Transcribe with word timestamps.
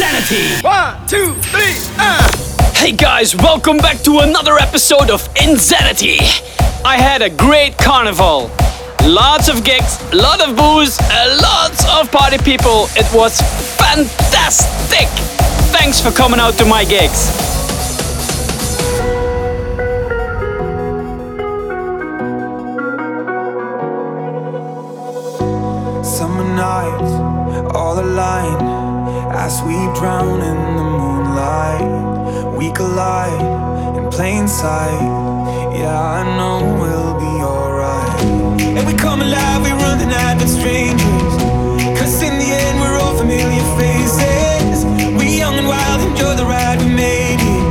inZanity. 0.00 0.64
One, 0.64 1.06
two, 1.06 1.34
three, 1.50 1.74
uh. 1.98 2.72
Hey 2.74 2.92
guys, 2.92 3.36
welcome 3.36 3.76
back 3.76 3.98
to 4.04 4.20
another 4.20 4.56
episode 4.56 5.10
of 5.10 5.22
inZanity. 5.34 6.18
I 6.82 6.96
had 6.96 7.20
a 7.20 7.28
great 7.28 7.76
carnival. 7.76 8.50
Lots 9.04 9.48
of 9.50 9.62
gigs, 9.62 10.00
lot 10.14 10.40
of 10.40 10.56
booze, 10.56 10.98
lots 11.42 11.84
of 11.90 12.10
party 12.10 12.38
people. 12.38 12.86
It 12.96 13.12
was 13.14 13.42
fantastic. 13.76 15.06
Thanks 15.70 16.00
for 16.00 16.10
coming 16.10 16.40
out 16.40 16.54
to 16.54 16.64
my 16.64 16.84
gigs. 16.84 17.49
collide 32.80 33.96
in 33.98 34.08
plain 34.10 34.48
sight. 34.48 35.02
Yeah, 35.78 36.18
I 36.18 36.20
know 36.38 36.56
we'll 36.80 37.14
be 37.26 37.34
alright. 37.52 38.20
And 38.76 38.82
we 38.88 38.94
come 38.94 39.20
alive, 39.20 39.60
we 39.66 39.72
run 39.84 39.98
the 39.98 40.06
night 40.06 40.36
with 40.40 40.52
strangers. 40.58 41.34
Cause 41.98 42.22
in 42.22 42.34
the 42.42 42.50
end, 42.64 42.80
we're 42.80 42.98
all 43.02 43.16
familiar 43.22 43.66
faces. 43.80 44.78
We 45.18 45.26
young 45.42 45.56
and 45.60 45.68
wild, 45.68 46.00
enjoy 46.08 46.34
the 46.40 46.46
ride, 46.54 46.78
we 46.82 46.88
made 47.06 47.40
it. 47.54 47.64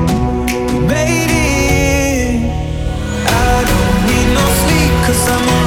We 0.74 0.80
made 0.96 1.32
it. 1.32 2.40
I 3.48 3.56
don't 3.72 3.98
need 4.10 4.28
no 4.40 4.46
sleep, 4.62 4.94
cause 5.06 5.24
I'm 5.34 5.59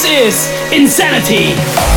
This 0.00 0.04
is 0.06 0.48
inZanity. 0.70 1.87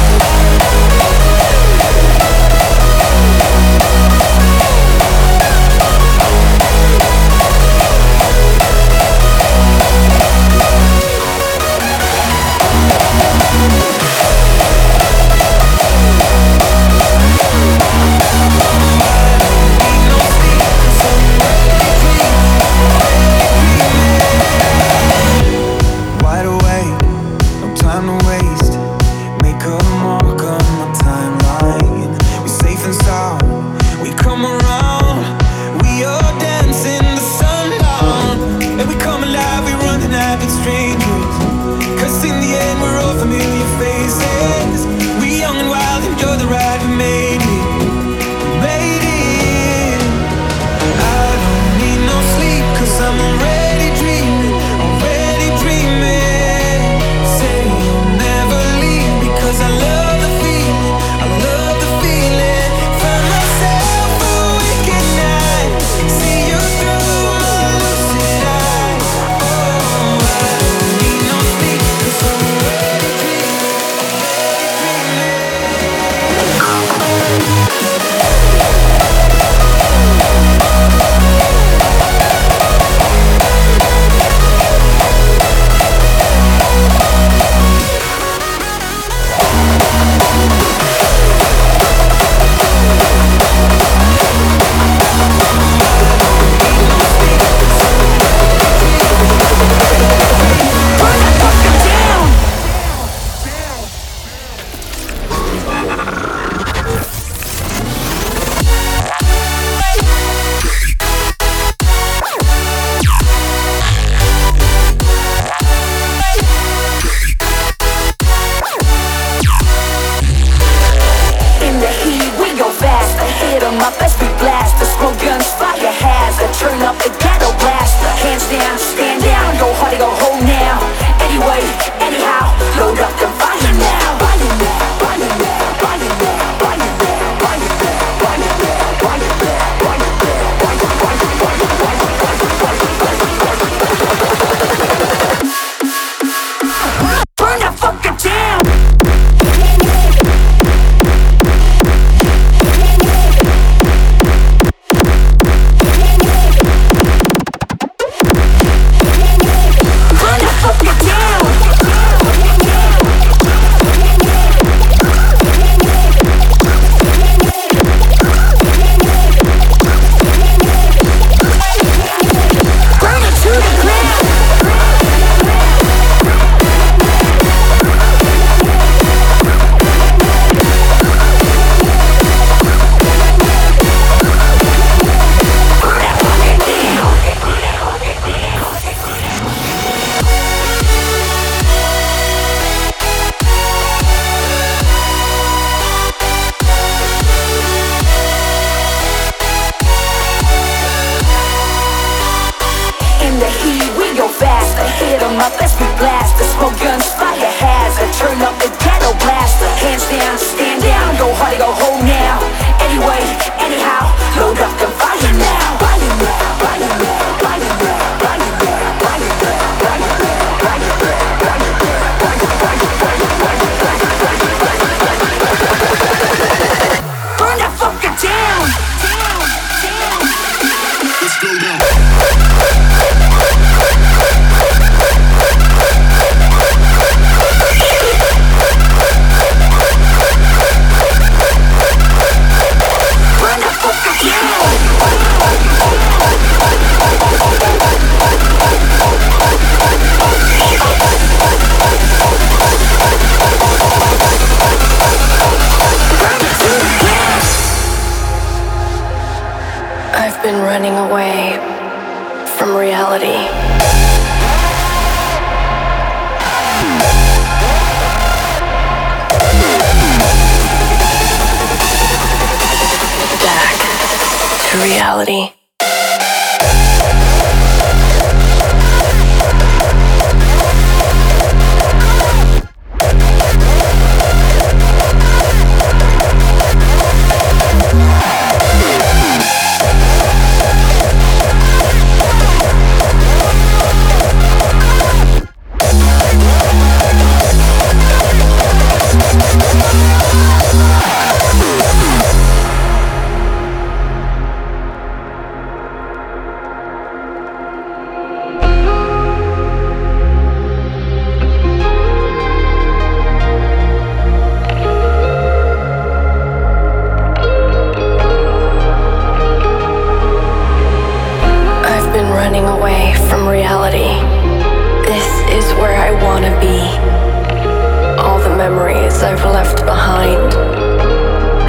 I've 329.24 329.46
left 329.46 329.86
behind. 329.86 330.52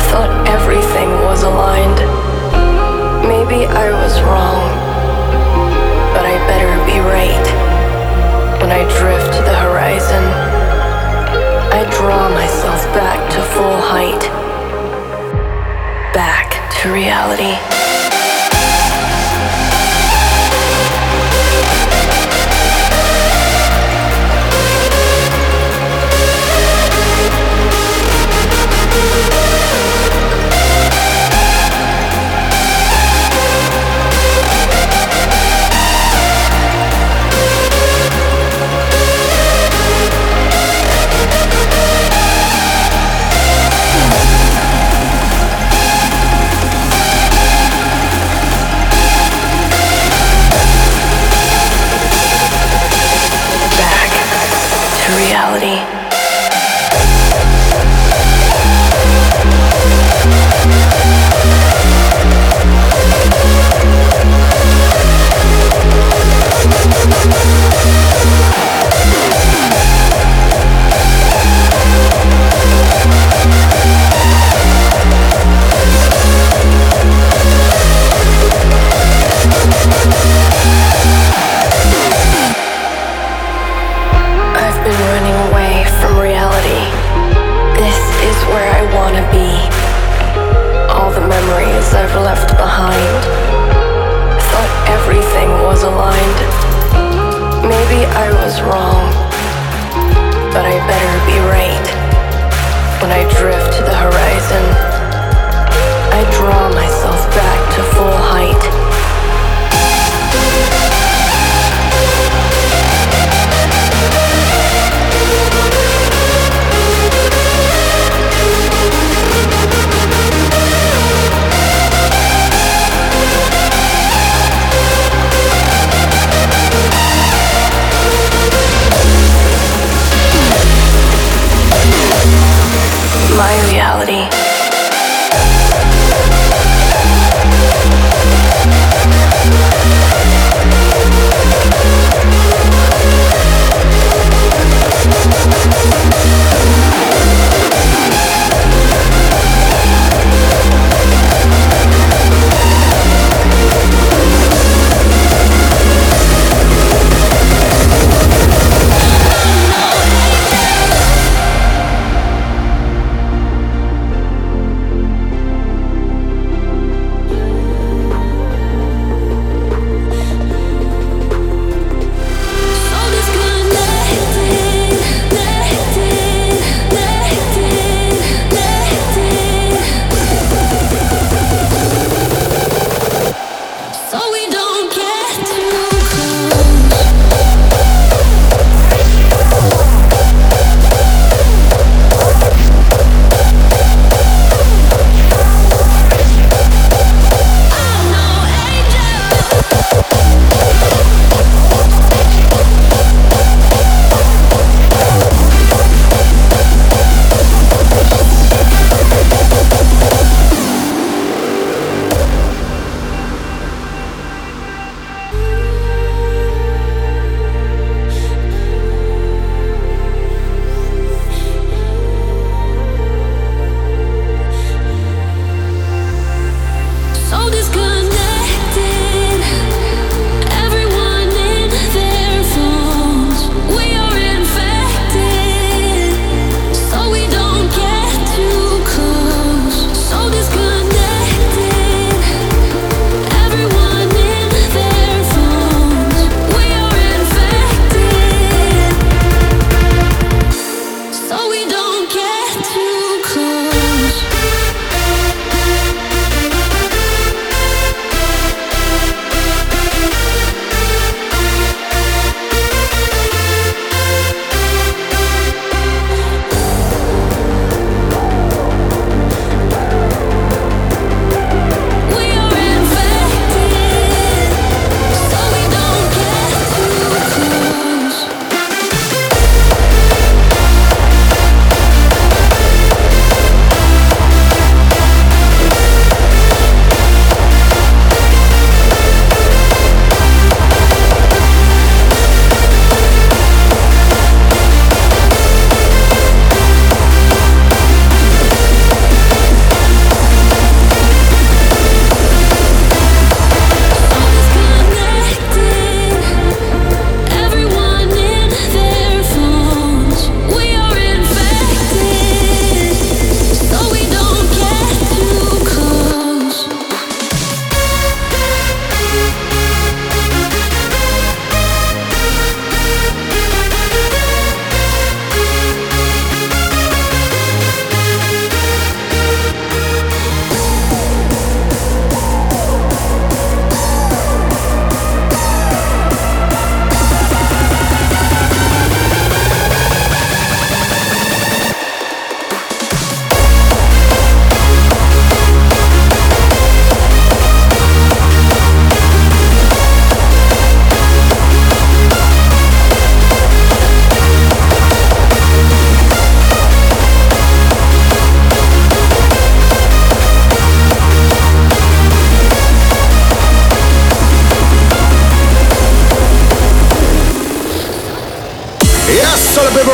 Thought 0.09 0.33
everything 0.49 1.11
was 1.29 1.43
aligned. 1.43 2.01
Maybe 3.29 3.67
I 3.67 3.93
was 3.93 4.21
wrong, 4.23 4.63
but 6.15 6.25
I 6.25 6.37
better 6.49 6.73
be 6.89 6.99
right. 7.01 7.47
When 8.61 8.71
I 8.71 8.83
drift 8.99 9.33
the 9.45 9.55
horizon, 9.55 10.25
I 11.77 11.85
draw 11.99 12.29
myself 12.31 12.83
back 12.95 13.21
to 13.33 13.41
full 13.53 13.81
height, 13.81 14.23
back 16.15 16.73
to 16.81 16.93
reality. 16.93 17.82
when 103.03 103.11
I 103.11 103.23
drift 103.35 103.73
to 103.79 103.83
the 103.83 103.97
horizon. 104.05 104.65
I 106.15 106.23
draw 106.39 106.69
my 106.71 106.82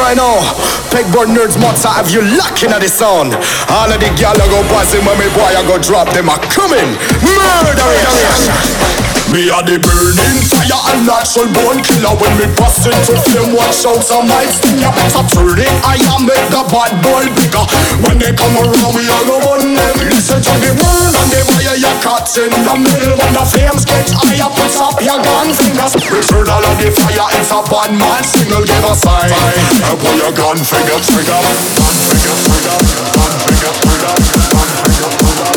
right 0.09 0.17
now. 0.17 0.41
Pegboard 0.89 1.29
Nerds, 1.29 1.57
mozza, 1.57 1.93
have 1.93 2.11
you 2.11 2.23
locking 2.37 2.71
at 2.71 2.81
the 2.81 2.89
sound? 2.89 3.35
All 3.69 3.93
of 3.93 4.01
the 4.01 4.09
gal 4.17 4.37
go 4.37 4.63
buzzing 4.69 5.05
when 5.05 5.19
me 5.19 5.29
boy 5.37 5.53
I 5.53 5.63
go 5.69 5.77
drop 5.79 6.09
them 6.15 6.29
a 6.29 6.39
coming. 6.49 6.97
Murder! 7.21 8.98
Me 9.29 9.45
a 9.53 9.61
the 9.61 9.77
burning 9.77 10.41
fire 10.49 10.81
and 10.89 11.05
natural 11.05 11.45
born 11.53 11.85
killer. 11.85 12.17
When 12.17 12.33
me 12.41 12.49
bust 12.57 12.89
into 12.89 13.13
flame, 13.29 13.53
watch 13.53 13.85
out 13.85 14.01
some 14.01 14.25
might 14.25 14.49
sting 14.49 14.81
ya. 14.81 14.89
Better 14.89 15.21
turn 15.29 15.61
it, 15.61 15.69
I 15.85 16.01
am 16.17 16.25
make 16.25 16.49
the 16.49 16.65
bad 16.73 16.97
boy 17.05 17.29
bigger. 17.37 17.61
When 18.09 18.17
they 18.17 18.33
come 18.33 18.57
around, 18.57 18.97
we 18.97 19.05
all 19.05 19.25
go 19.29 19.37
on 19.53 19.77
them. 19.77 19.97
Listen 20.09 20.41
to 20.41 20.55
the 20.65 20.73
word 20.81 21.13
and 21.13 21.29
the 21.29 21.45
fire 21.45 21.77
your 21.77 21.93
cats 22.01 22.41
in 22.41 22.49
the 22.49 22.75
middle. 22.81 23.21
When 23.21 23.33
the 23.37 23.45
flames 23.45 23.85
get 23.85 24.09
higher, 24.17 24.49
put 24.49 24.73
up 24.81 24.97
your 25.05 25.21
gun 25.21 25.53
fingers 25.53 25.93
Return 26.09 26.49
all 26.49 26.65
of 26.65 26.81
the 26.81 26.89
fire, 26.89 27.29
it's 27.37 27.53
a 27.53 27.61
bad 27.69 27.93
man 27.93 28.25
single 28.25 28.65
Give 28.65 28.81
a 28.89 28.97
sign, 28.97 29.29
and 29.29 29.97
put 30.01 30.17
your 30.17 30.33
gun 30.33 30.57
finger 30.57 30.99
trigger. 31.05 31.37
Gun 31.37 31.95
finger 32.01 32.33
trigger, 32.49 32.77
gun 33.13 33.33
finger 33.45 33.73
trigger, 33.77 34.15
gun 34.57 34.69
finger 34.89 35.11
trigger. 35.21 35.53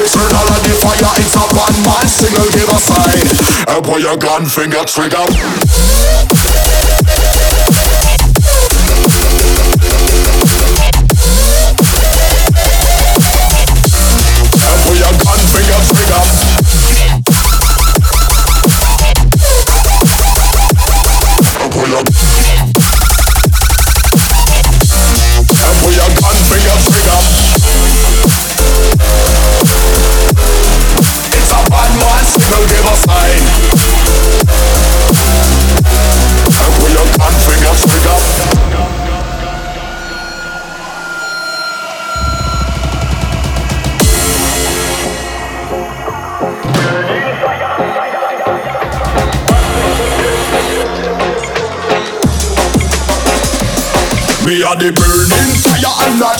Return 0.00 0.32
all 0.32 0.55
the 0.68 0.76
fire, 0.82 1.14
it's 1.22 1.34
a 1.34 1.44
one 1.54 1.78
man 1.86 2.06
single 2.08 2.48
give 2.50 2.68
a 2.68 2.78
sign. 2.78 3.74
And 3.74 3.84
put 3.84 4.00
your 4.00 4.16
gun 4.16 4.46
finger 4.46 4.84
trigger 4.84 6.25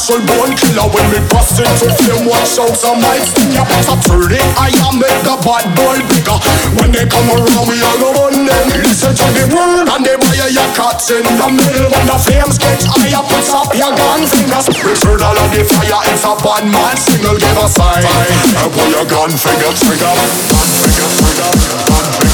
natural 0.06 0.38
born 0.38 0.54
killer 0.56 0.86
When 0.94 1.06
me 1.10 1.20
bust 1.28 1.58
into 1.58 1.90
flame, 1.98 2.26
watch 2.30 2.58
out 2.58 2.74
some 2.76 3.00
might 3.02 3.26
sting 3.26 3.52
ya 3.52 3.64
Better 3.66 3.98
turn 4.06 4.30
it, 4.30 4.46
I 4.54 4.70
am 4.86 4.98
make 5.02 5.20
the 5.26 5.34
bad 5.42 5.66
boy 5.74 5.98
bigger. 6.06 6.38
When 6.78 6.90
they 6.94 7.06
come 7.06 7.26
around, 7.26 7.66
we 7.66 7.76
all 7.82 7.98
go 7.98 8.10
on 8.26 8.46
them. 8.46 8.66
Listen 8.82 9.14
to 9.14 9.26
the 9.34 9.44
word 9.50 9.88
and 9.90 10.02
they 10.04 10.16
fire 10.16 10.50
your 10.50 10.68
cats 10.74 11.10
in. 11.10 11.22
The 11.22 11.48
middle 11.50 11.90
When 11.90 12.06
the 12.06 12.18
flames 12.22 12.58
get 12.58 12.82
higher, 12.86 13.22
put 13.26 13.46
up 13.50 13.70
your 13.74 13.92
gun 13.94 14.22
fingers. 14.26 14.66
Return 14.70 15.22
all 15.22 15.38
of 15.38 15.50
the 15.50 15.62
fire, 15.66 16.00
it's 16.10 16.24
a 16.24 16.34
bad 16.38 16.64
man 16.70 16.96
signal, 16.96 17.36
give 17.38 17.58
a 17.58 17.66
sign. 17.66 18.04
And 18.06 18.70
put 18.70 18.88
your 18.90 19.06
gun 19.06 19.30
finger 19.34 19.72
trigger. 19.74 20.14
Gun 20.14 20.68
finger 20.82 21.08
trigger, 21.18 21.50
gun 21.90 22.06
finger 22.14 22.25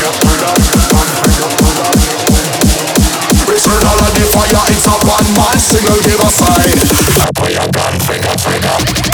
fire, 4.31 4.65
it's 4.71 4.87
a 4.87 4.95
one 5.07 5.29
man 5.35 5.59
single, 5.59 6.01
give 6.03 6.21
a 6.21 6.31
sign 6.31 7.23
your 7.53 7.71
gun 7.73 8.01
finger 8.01 8.35
trigger 8.39 9.12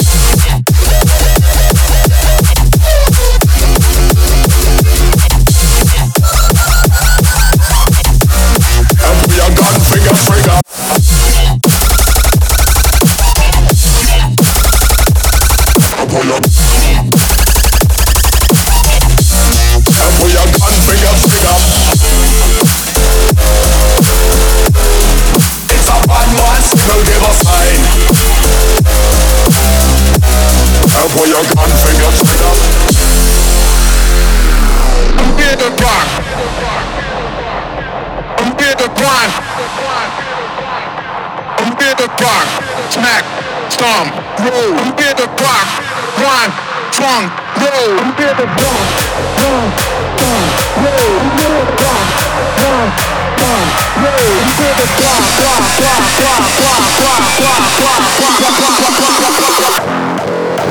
rock 42.20 42.68
Smack, 42.88 43.24
stomp, 43.68 44.08
roll. 44.40 44.72
I'm 44.80 44.96
here 44.96 45.12
to 45.12 45.26
rock, 45.28 45.68
grind, 46.16 46.52
funk, 46.96 47.28
roll. 47.60 48.00
I'm 48.00 48.16
here 48.16 48.32
to 48.32 48.46
rock, 48.48 48.88
grind, 49.36 49.70
funk, 50.16 50.50
roll. 50.82 51.12
I'm 51.20 51.36
here 51.36 51.52
to 51.52 51.66
rock, 51.68 52.08
grind, 52.56 52.90
funk, 53.38 53.70
roll. 54.02 54.34
I'm 54.40 54.56
here 54.56 54.72
to 54.72 54.86
rock, 54.98 55.20
rock, 55.38 55.62
rock, 55.78 56.02
rock, 56.18 56.48
rock, 56.58 56.88
rock, 56.88 57.28
rock, 57.38 57.62
rock, 57.68 58.08
rock, 58.08 58.48
rock, 58.48 58.96
rock, 58.98 59.52
rock 59.58 59.84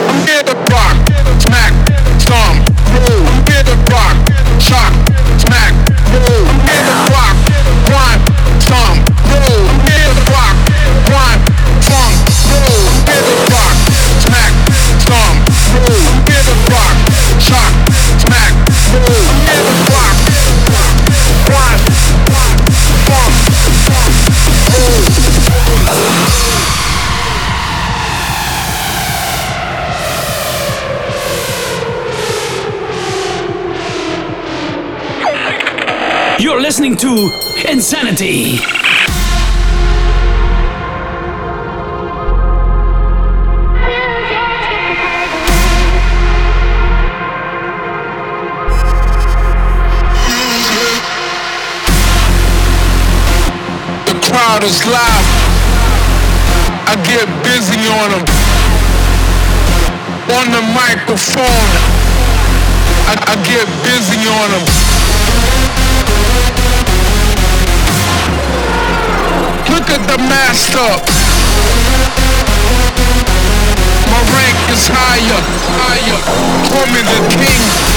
I'm 0.10 0.20
here 0.26 0.44
to 0.44 0.52
rock, 0.52 0.57
You're 36.58 36.64
listening 36.64 36.98
to 36.98 37.30
inZanity. 37.70 38.58
The 54.08 54.18
crowd 54.26 54.64
is 54.64 54.84
live. 54.88 55.28
I 56.88 56.96
get 57.06 57.28
busy 57.44 57.78
on 57.86 58.10
them. 58.10 58.26
On 60.34 60.50
the 60.50 60.64
microphone. 60.74 61.46
I, 63.06 63.14
I 63.28 63.36
get 63.46 63.68
busy 63.86 64.28
on 64.28 64.50
them. 64.50 65.77
Look 69.70 69.90
at 69.90 70.04
the 70.08 70.18
master. 70.30 70.90
My 74.12 74.22
rank 74.34 74.58
is 74.72 74.88
higher, 74.88 75.42
higher. 75.78 76.20
Call 76.70 76.88
the 76.94 77.38
king. 77.38 77.97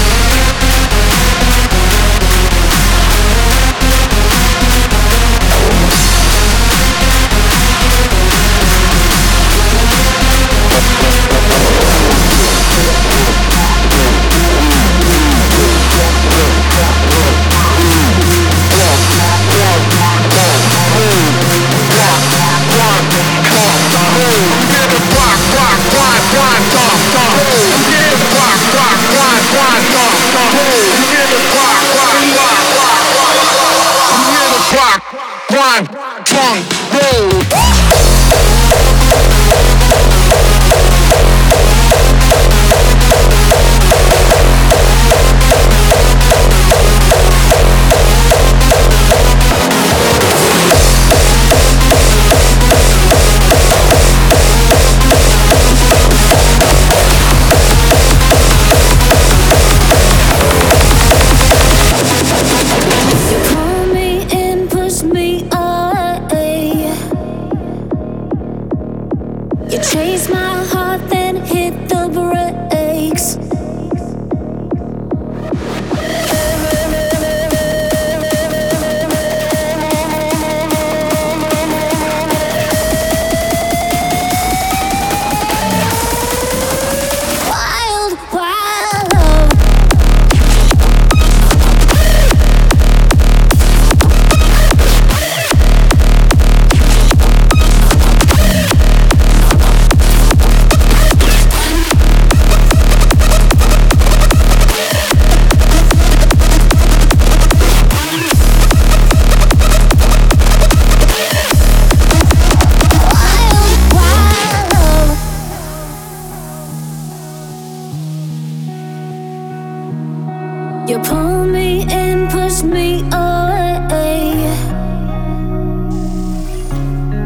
You 120.91 120.99
pull 120.99 121.45
me 121.45 121.83
in, 121.83 122.27
push 122.27 122.63
me 122.63 122.99
away. 123.13 124.33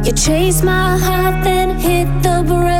You 0.05 0.11
chase 0.11 0.61
my 0.61 0.95
heart, 0.99 1.43
then 1.43 1.79
hit 1.79 2.05
the 2.21 2.43
brakes. 2.45 2.74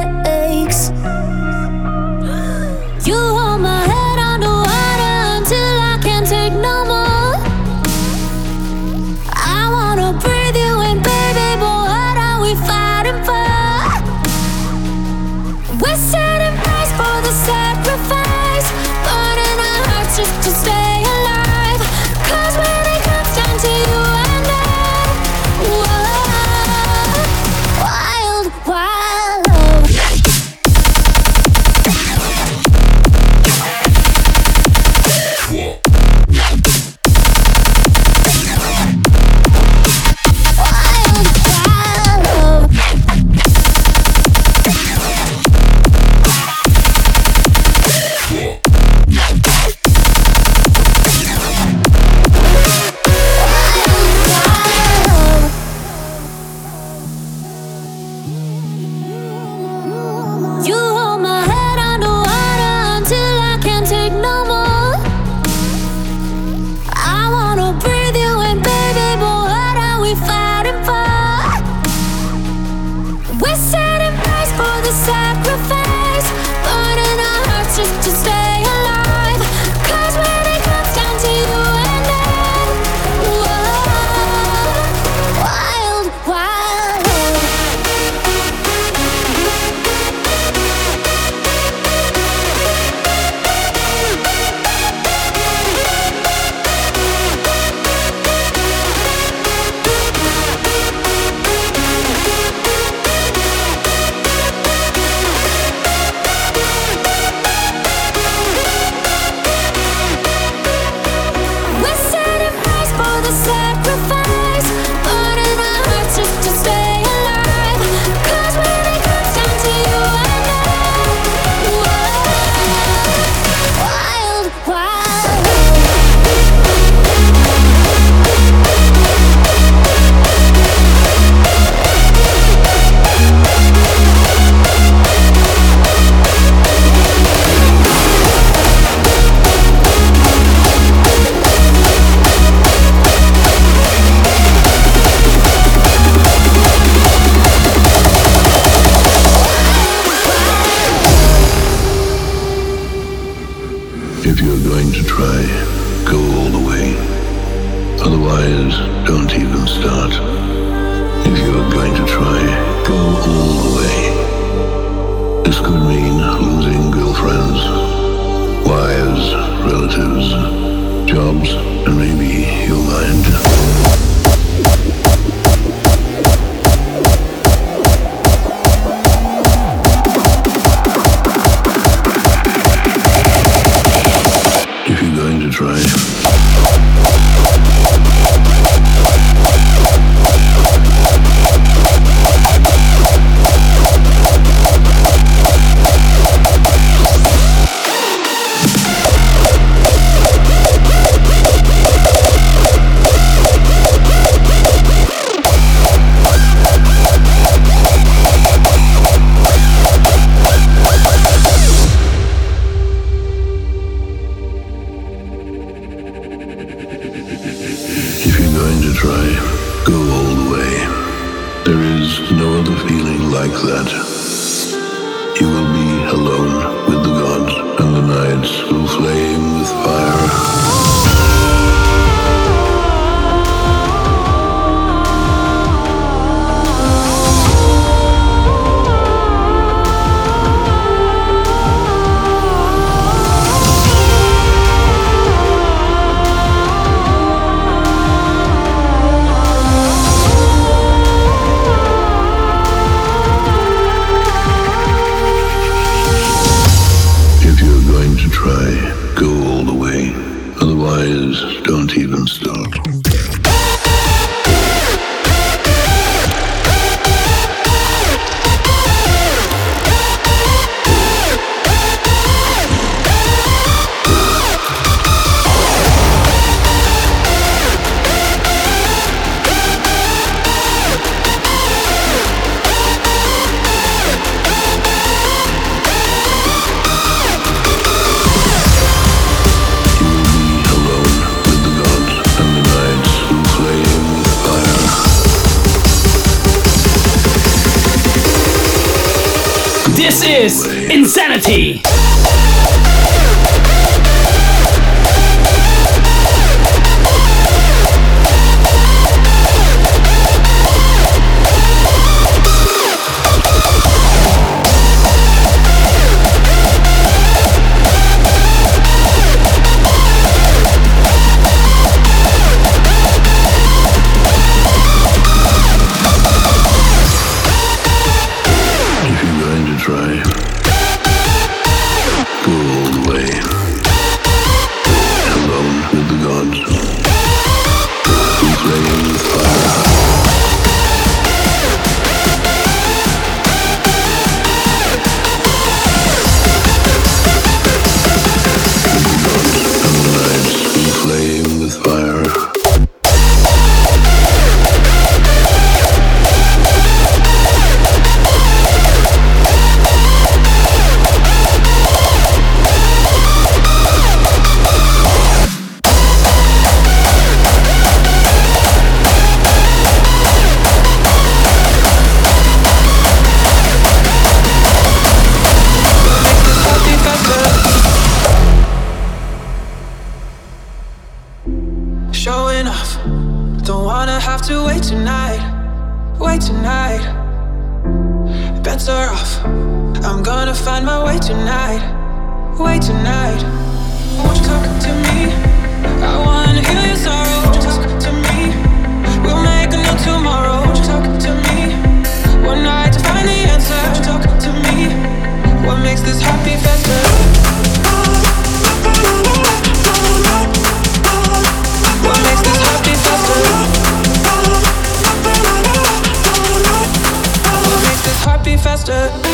faster. 418.65 419.24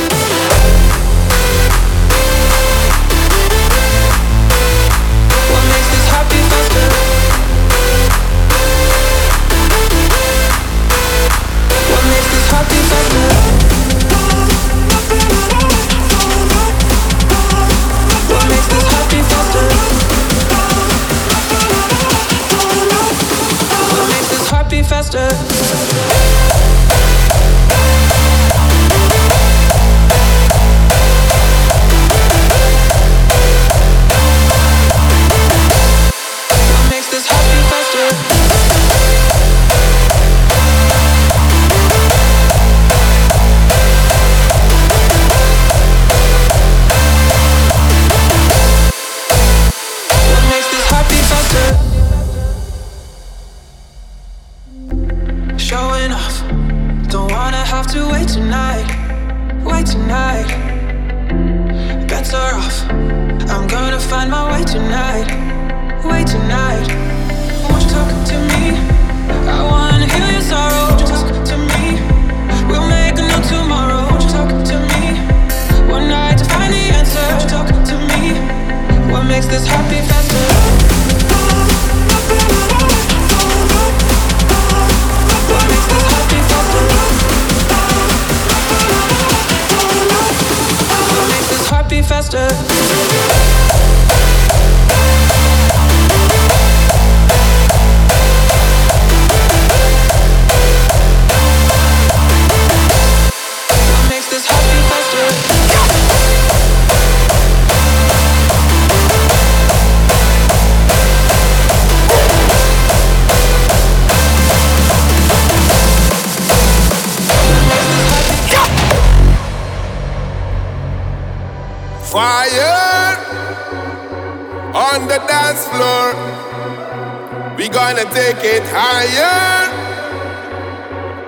wanna 128.03 128.15
take 128.15 128.43
it 128.43 128.63
higher, 128.65 129.69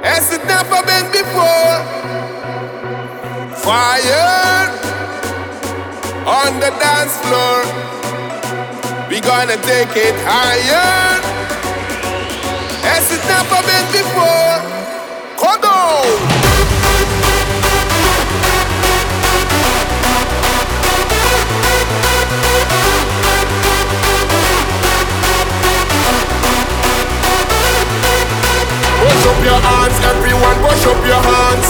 as 0.04 0.32
it 0.34 0.44
never 0.46 0.82
been 0.86 1.12
before. 1.12 1.78
Fire 3.58 4.70
on 6.26 6.60
the 6.60 6.72
dance 6.80 7.18
floor. 7.26 7.64
We 9.10 9.20
gonna 9.20 9.58
take 9.58 9.96
it 9.96 10.16
higher, 10.26 11.22
as 12.84 13.12
it 13.12 13.24
never 13.28 13.62
been 13.68 13.88
before. 13.92 14.58
Come 15.38 15.64
on. 15.64 16.42
Up 29.24 29.40
your 29.40 29.56
hands, 29.56 29.96
everyone, 30.04 30.58
push 30.60 30.84
up 30.84 31.00
your 31.08 31.22
hands. 31.24 31.68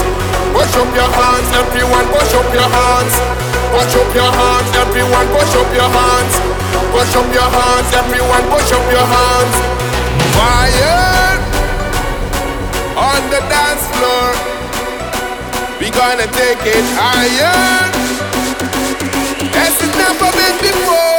Push 0.57 0.73
up 0.73 0.89
your 0.97 1.05
hands, 1.05 1.49
everyone, 1.53 2.05
push 2.09 2.33
up 2.33 2.49
your 2.49 2.65
hands. 2.65 3.13
Push 3.69 3.93
up 3.93 4.09
your 4.15 4.31
hands, 4.33 4.69
everyone, 4.73 5.27
push 5.29 5.53
up 5.53 5.69
your 5.69 5.85
hands. 5.85 6.33
Push 6.89 7.13
up 7.13 7.29
your 7.29 7.49
hands, 7.53 7.89
everyone, 7.93 8.43
push 8.49 8.71
up 8.73 8.85
your 8.89 9.05
hands. 9.05 9.55
Fire 10.33 11.37
on 12.97 13.21
the 13.29 13.41
dance 13.53 13.85
floor. 13.93 14.33
We 15.79 15.89
gonna 15.93 16.25
take 16.33 16.65
it 16.65 16.85
higher. 16.97 17.91
That's 19.53 19.77
never 19.93 20.29
been 20.37 20.57
before. 20.57 21.12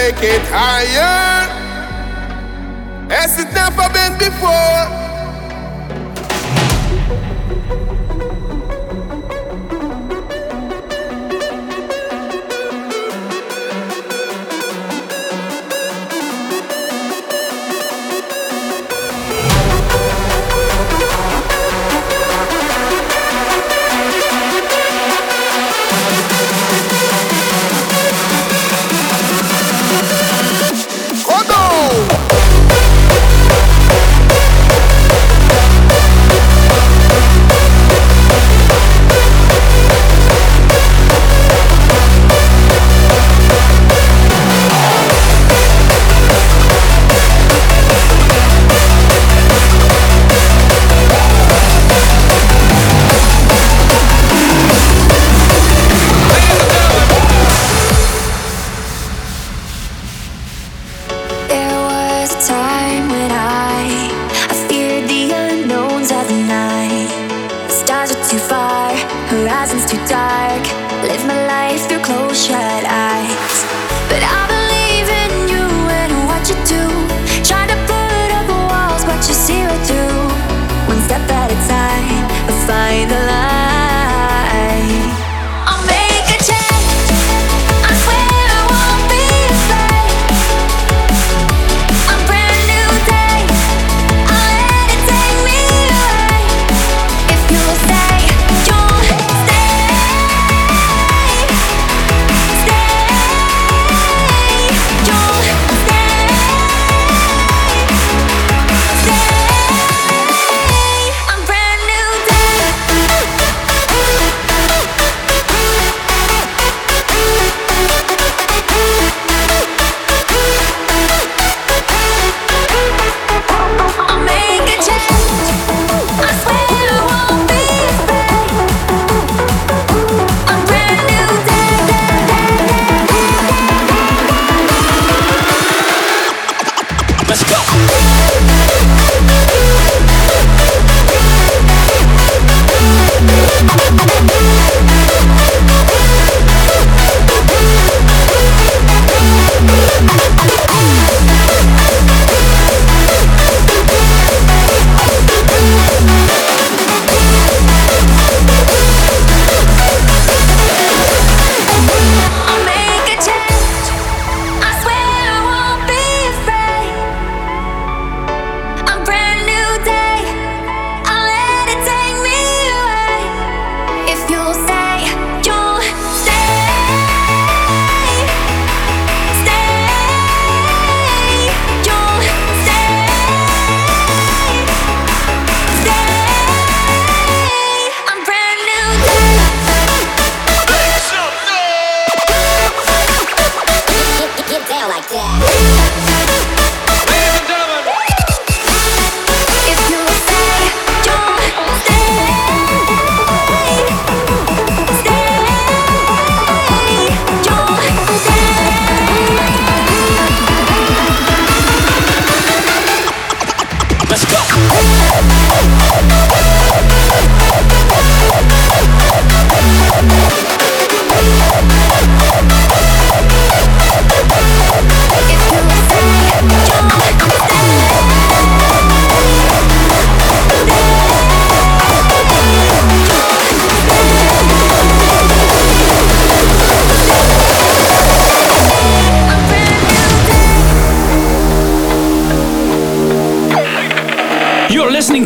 Take 0.00 0.22
it 0.22 0.42
higher. 0.48 1.44
As 3.10 3.38
it 3.38 3.52
never 3.52 3.79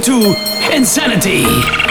to 0.04 0.34
inZanity. 0.70 1.83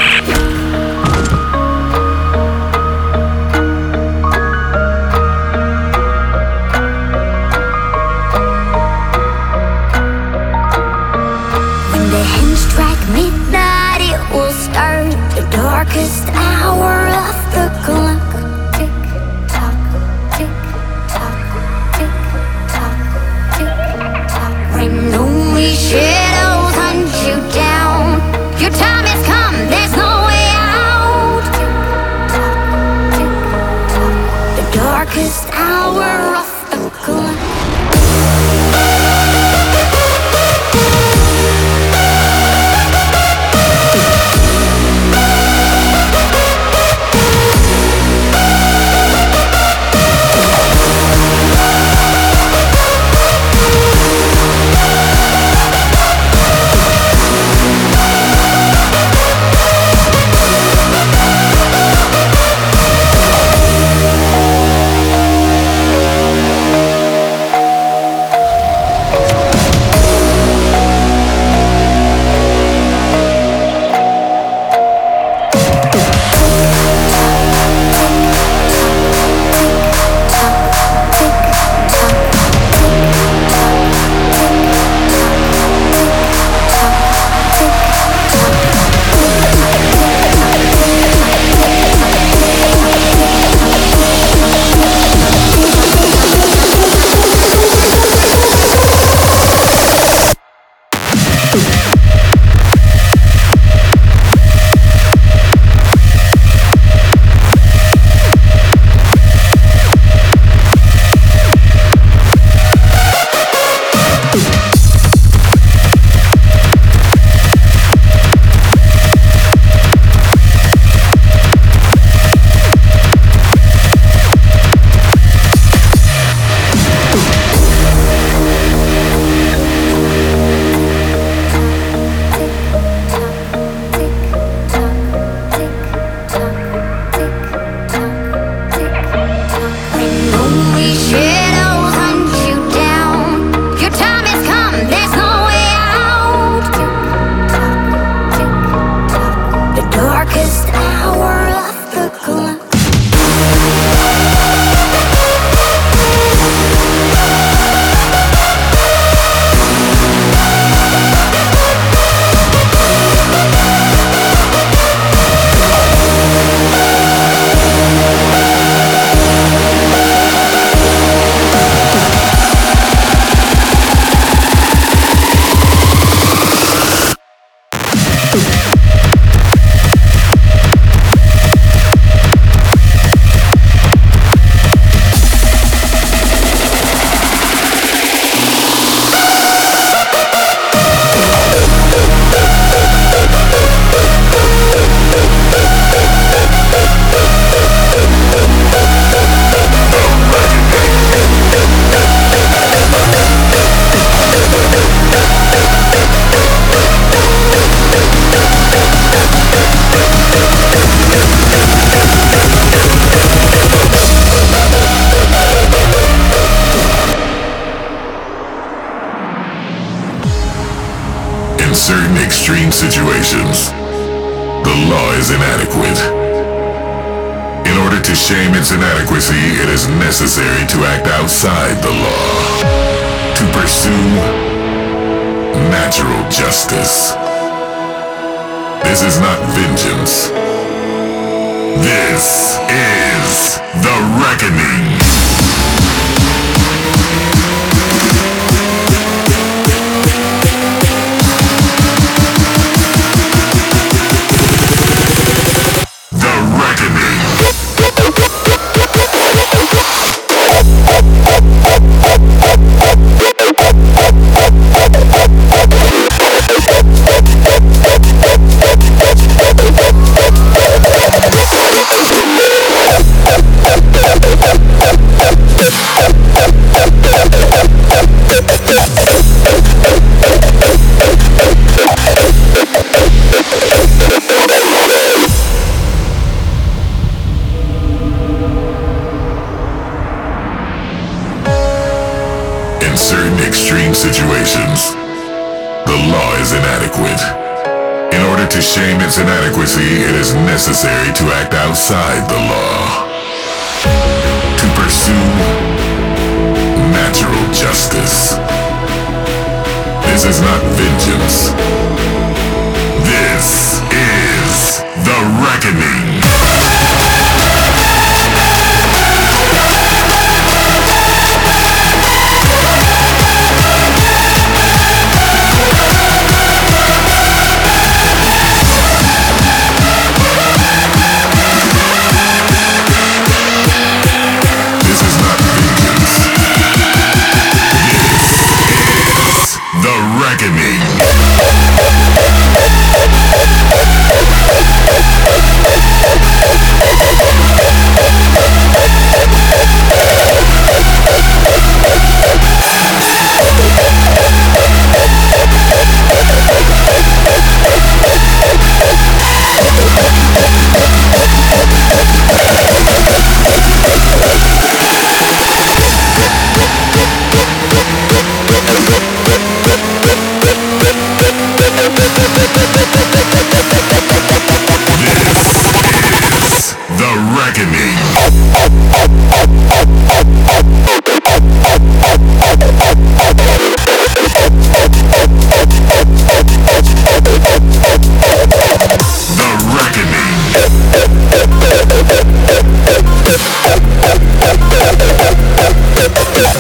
necessary 300.65 301.11
to 301.13 301.25
act 301.33 301.53
outside 301.53 302.29
the 302.29 302.39
law. 302.47 302.82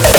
My 0.03 0.12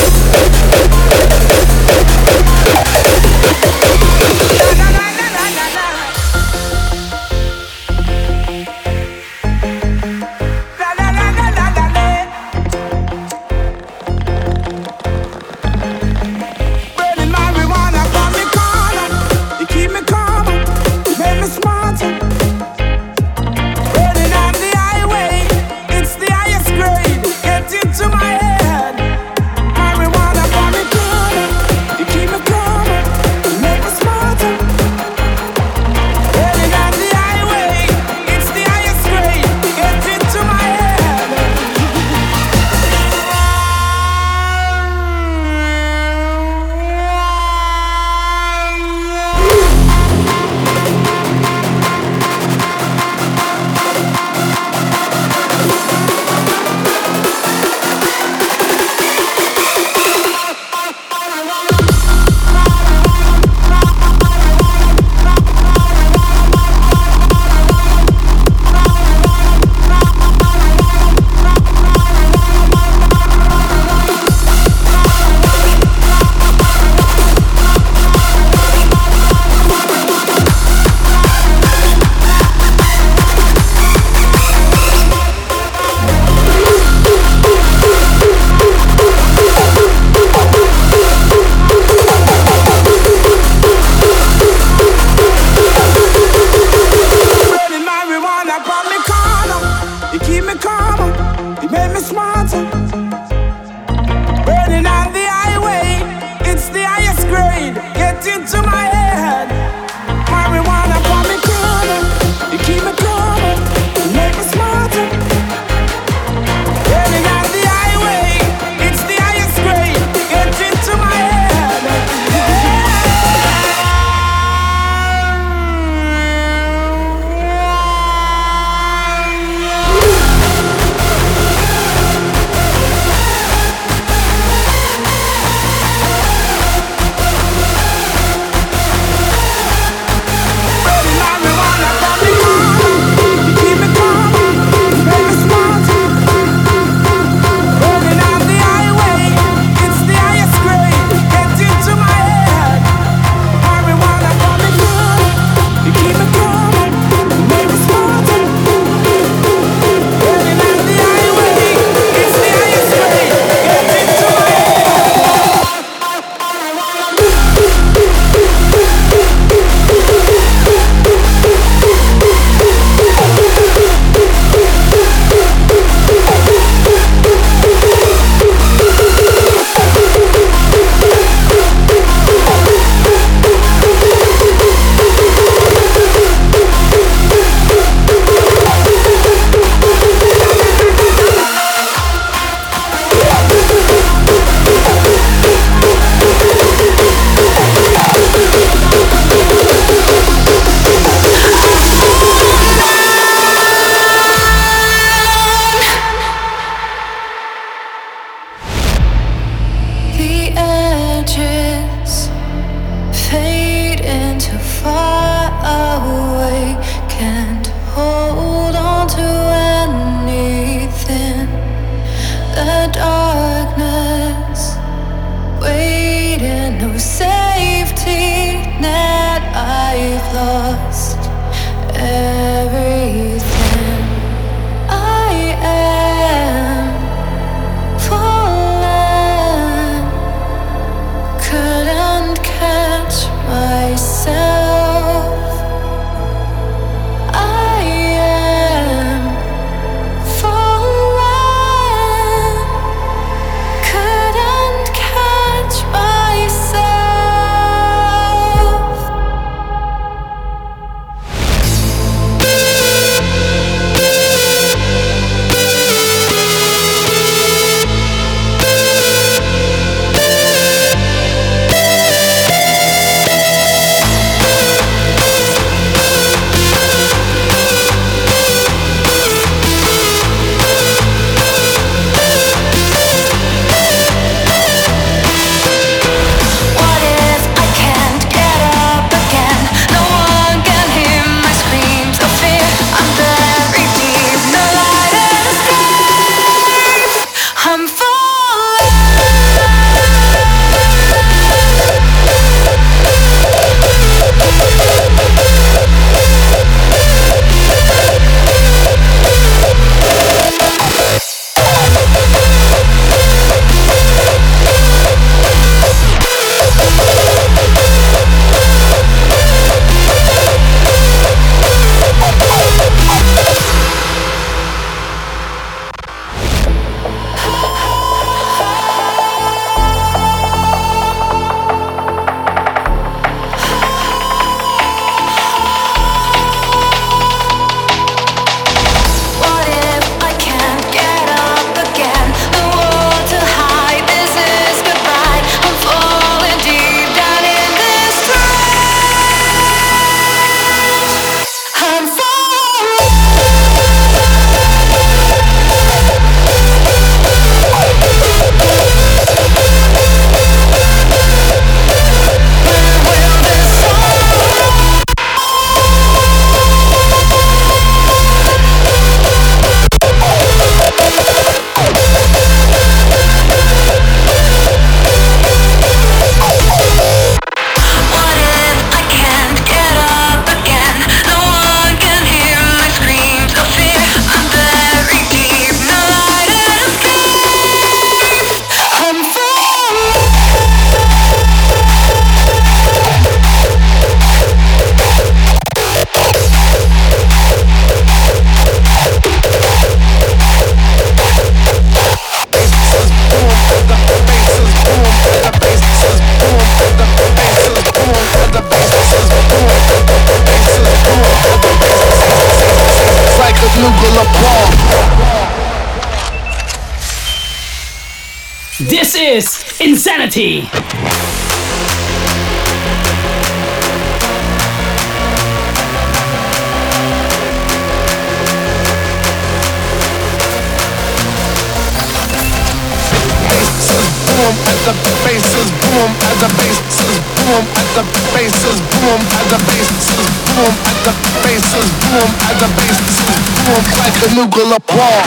the 436.44 436.52
bases 436.60 437.16
boom 437.40 437.64
at 437.72 437.88
the 437.96 438.04
bases 438.36 438.80
boom 438.92 439.20
at 439.32 439.48
the 439.48 439.56
bases 439.64 440.28
boom 440.52 440.74
at 440.84 440.98
the 441.08 441.12
bases 441.40 441.88
boom 442.04 442.30
at 442.44 442.56
the 442.60 442.68
bases 442.76 443.16
boom 443.64 443.82
like 443.96 444.12
a 444.20 444.34
nuclear 444.36 444.76
bomb 444.92 445.24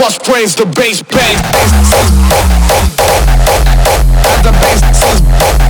bust 0.00 0.24
brains, 0.24 0.54
the 0.54 0.64
bass 0.64 1.02
bang. 1.02 1.36
At 4.24 4.42
the 4.42 4.52
bass, 4.62 5.69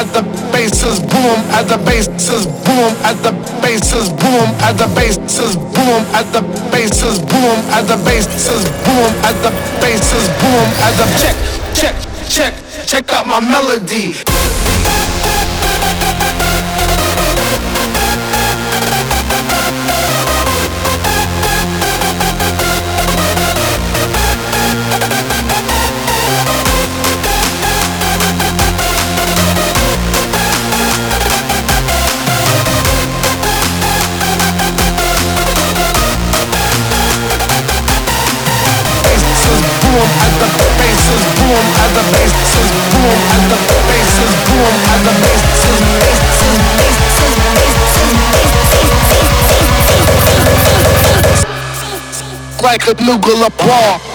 at 0.00 0.08
the 0.14 0.22
bases 0.50 0.98
boom 1.12 1.38
at 1.52 1.68
the 1.68 1.76
bases 1.84 2.46
boom 2.64 2.92
as 3.04 3.20
the 3.22 3.50
basses 3.60 4.08
boom, 4.12 4.48
as 4.64 4.76
the 4.76 4.88
basses 4.94 5.56
boom, 5.56 6.02
as 6.16 6.26
the 6.32 6.40
basses 6.72 7.20
boom, 7.30 7.58
as 7.76 7.86
the 7.88 7.96
basses 8.04 8.64
boom, 8.84 9.10
as 9.28 9.36
the 9.42 9.50
basses 9.80 10.28
boom, 10.40 10.66
as 10.86 10.94
the 10.96 11.06
check, 11.20 11.36
check, 11.74 11.96
check, 12.28 12.54
check 12.86 13.12
out 13.12 13.26
my 13.26 13.40
melody. 13.40 14.29
Like 52.62 52.86
a 52.86 52.94
nuclear 53.02 53.50
bomb. 53.58 54.09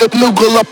Like 0.00 0.14
a 0.14 0.18
nuclear 0.18 0.64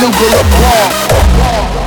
Não 0.00 0.10
colocou. 0.12 1.85